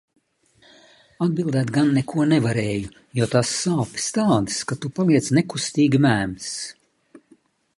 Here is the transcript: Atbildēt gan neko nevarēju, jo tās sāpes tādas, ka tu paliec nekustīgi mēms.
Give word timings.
Atbildēt 1.25 1.73
gan 1.75 1.91
neko 1.97 2.25
nevarēju, 2.31 2.89
jo 3.19 3.27
tās 3.35 3.51
sāpes 3.59 4.09
tādas, 4.17 4.57
ka 4.71 4.79
tu 4.85 4.91
paliec 5.01 5.29
nekustīgi 5.41 6.01
mēms. 6.07 6.49